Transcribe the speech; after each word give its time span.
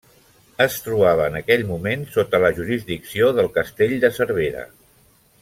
Es 0.63 0.77
trobava 0.85 1.27
en 1.31 1.37
aquell 1.39 1.65
moment 1.71 2.07
sota 2.15 2.41
la 2.45 2.51
jurisdicció 2.61 3.31
del 3.41 3.51
castell 3.59 3.95
de 4.07 4.13
Cervera. 4.19 4.67